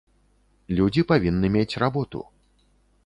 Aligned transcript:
Людзі 0.79 1.03
павінны 1.13 1.47
мець 1.57 1.79
работу. 1.85 2.19